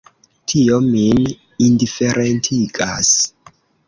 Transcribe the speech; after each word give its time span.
Tio 0.51 0.77
min 0.85 1.19
indiferentigas. 1.65 3.13